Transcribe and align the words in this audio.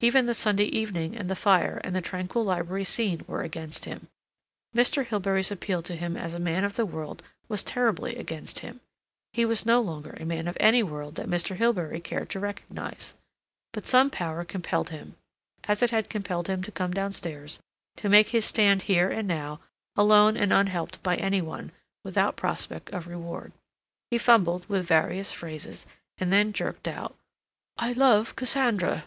Even 0.00 0.26
the 0.26 0.34
Sunday 0.34 0.66
evening 0.66 1.16
and 1.16 1.30
the 1.30 1.34
fire 1.34 1.80
and 1.82 1.96
the 1.96 2.02
tranquil 2.02 2.44
library 2.44 2.84
scene 2.84 3.24
were 3.26 3.40
against 3.40 3.86
him. 3.86 4.08
Mr. 4.74 5.06
Hilbery's 5.06 5.50
appeal 5.50 5.80
to 5.82 5.96
him 5.96 6.18
as 6.18 6.34
a 6.34 6.38
man 6.38 6.64
of 6.64 6.74
the 6.74 6.84
world 6.84 7.22
was 7.48 7.64
terribly 7.64 8.14
against 8.16 8.58
him. 8.58 8.82
He 9.32 9.46
was 9.46 9.64
no 9.64 9.80
longer 9.80 10.10
a 10.20 10.26
man 10.26 10.48
of 10.48 10.56
any 10.60 10.82
world 10.82 11.14
that 11.14 11.30
Mr. 11.30 11.56
Hilbery 11.56 12.00
cared 12.00 12.28
to 12.28 12.38
recognize. 12.38 13.14
But 13.72 13.86
some 13.86 14.10
power 14.10 14.44
compelled 14.44 14.90
him, 14.90 15.14
as 15.64 15.82
it 15.82 15.90
had 15.92 16.10
compelled 16.10 16.46
him 16.48 16.62
to 16.64 16.70
come 16.70 16.92
downstairs, 16.92 17.58
to 17.96 18.10
make 18.10 18.28
his 18.28 18.44
stand 18.44 18.82
here 18.82 19.08
and 19.10 19.26
now, 19.26 19.60
alone 19.96 20.36
and 20.36 20.52
unhelped 20.52 21.02
by 21.02 21.16
any 21.16 21.40
one, 21.40 21.72
without 22.04 22.36
prospect 22.36 22.90
of 22.90 23.06
reward. 23.06 23.50
He 24.10 24.18
fumbled 24.18 24.68
with 24.68 24.86
various 24.86 25.32
phrases; 25.32 25.86
and 26.18 26.30
then 26.30 26.52
jerked 26.52 26.86
out: 26.86 27.16
"I 27.78 27.92
love 27.94 28.36
Cassandra." 28.36 29.04